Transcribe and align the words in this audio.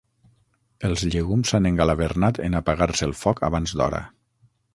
Els 0.87 1.03
llegums 1.15 1.51
s'han 1.53 1.67
engalavernat 1.71 2.41
en 2.49 2.61
apagar-se 2.61 3.07
el 3.11 3.15
foc 3.21 3.45
abans 3.51 3.77
d'hora. 3.79 4.03